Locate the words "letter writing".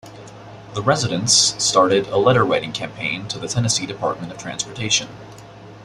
2.17-2.71